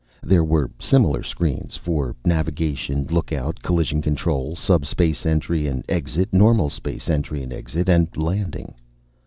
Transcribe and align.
There 0.23 0.43
were 0.43 0.71
similar 0.79 1.21
screens 1.21 1.77
for 1.77 2.15
navigation, 2.25 3.05
lookout, 3.11 3.61
collision 3.61 4.01
control, 4.01 4.55
subspace 4.55 5.27
entry 5.27 5.67
and 5.67 5.85
exit, 5.87 6.33
normal 6.33 6.71
space 6.71 7.07
entry 7.07 7.43
and 7.43 7.53
exit, 7.53 7.87
and 7.87 8.07
landing. 8.17 8.73